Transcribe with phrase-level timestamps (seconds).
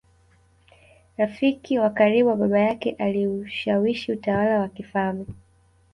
[1.17, 5.25] rafiki wa karibu wa Baba yake Aliushawishi utawala wa kifalme